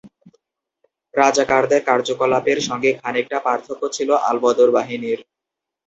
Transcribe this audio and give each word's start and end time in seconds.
রাজাকারদের 1.13 1.81
কার্যকলাপের 1.85 2.59
সঙ্গে 2.61 2.89
খানিকটা 3.01 3.37
পার্থক্য 3.39 3.83
ছিল 3.95 4.09
আল-বদর 4.29 4.69
বাহিনীর। 4.71 5.19